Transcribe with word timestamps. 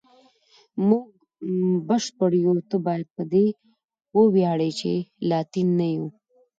موږ 0.87 1.05
بشپړ 1.87 2.31
یو، 2.45 2.53
ته 2.69 2.77
باید 2.85 3.07
په 3.15 3.23
دې 3.33 3.45
وویاړې 4.17 4.69
چې 4.79 4.91
لاتین 5.29 5.67
نه 5.79 5.87
یې. 5.93 6.01